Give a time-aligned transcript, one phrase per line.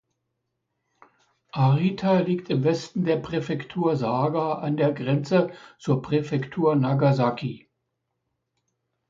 [1.51, 7.69] Arita liegt im Westen der Präfektur Saga an der Grenze zur Präfektur Nagasaki.